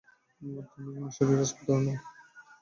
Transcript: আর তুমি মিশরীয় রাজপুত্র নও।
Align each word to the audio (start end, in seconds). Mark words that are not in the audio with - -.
আর 0.41 0.63
তুমি 0.71 0.89
মিশরীয় 0.97 1.37
রাজপুত্র 1.39 1.69
নও। 1.85 1.95